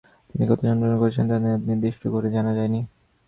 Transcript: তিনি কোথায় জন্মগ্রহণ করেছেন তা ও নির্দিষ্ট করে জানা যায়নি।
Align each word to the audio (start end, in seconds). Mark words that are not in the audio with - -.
তিনি 0.29 0.43
কোথায় 0.49 0.67
জন্মগ্রহণ 0.69 0.97
করেছেন 1.01 1.25
তা 1.29 1.35
ও 1.37 1.67
নির্দিষ্ট 1.67 2.03
করে 2.13 2.27
জানা 2.35 2.51
যায়নি। 2.57 2.79